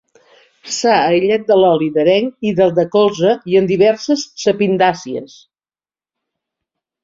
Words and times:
S'ha 0.75 0.93
aïllat 1.09 1.43
de 1.51 1.57
l'oli 1.59 1.89
d'areng 1.97 2.31
i 2.51 2.55
del 2.61 2.73
de 2.81 2.87
colza 2.97 3.35
i 3.53 3.61
en 3.61 3.69
diverses 3.75 4.27
sapindàcies. 4.47 5.39